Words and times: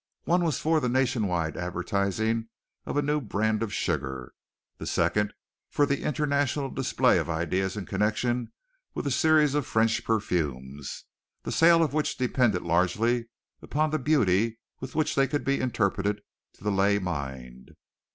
One 0.23 0.43
was 0.43 0.57
for 0.57 0.79
the 0.79 0.89
nation 0.89 1.27
wide 1.27 1.55
advertising 1.55 2.49
of 2.87 2.97
a 2.97 3.03
new 3.03 3.21
brand 3.21 3.61
of 3.61 3.71
sugar, 3.71 4.33
the 4.79 4.87
second 4.87 5.31
for 5.69 5.85
the 5.85 6.01
international 6.01 6.71
display 6.71 7.19
of 7.19 7.29
ideas 7.29 7.77
in 7.77 7.85
connection 7.85 8.51
with 8.95 9.05
a 9.05 9.11
series 9.11 9.53
of 9.53 9.67
French 9.67 10.03
perfumes, 10.03 11.05
the 11.43 11.51
sale 11.51 11.83
of 11.83 11.93
which 11.93 12.17
depended 12.17 12.63
largely 12.63 13.29
upon 13.61 13.91
the 13.91 13.99
beauty 13.99 14.57
with 14.79 14.95
which 14.95 15.13
they 15.13 15.27
could 15.27 15.43
be 15.43 15.61
interpreted 15.61 16.23
to 16.53 16.63
the 16.63 16.71
lay 16.71 16.97
mind. 16.97 17.75